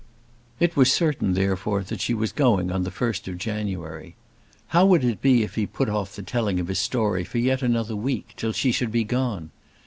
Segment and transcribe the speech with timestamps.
[0.59, 4.15] It was certain, therefore, that she was going on the first of January.
[4.69, 7.61] How would it be if he put off the telling of his story for yet
[7.61, 9.51] another week, till she should be gone?